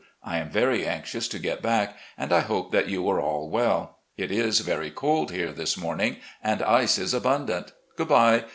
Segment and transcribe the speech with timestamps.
[0.23, 3.99] I am very anxious to get back, and I hope that you are all well.
[4.17, 7.71] It is very cold here this morning, and ice is abundant.
[7.97, 8.45] Good bye.